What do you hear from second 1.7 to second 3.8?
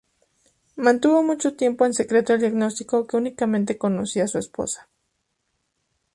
en secreto el diagnóstico, que únicamente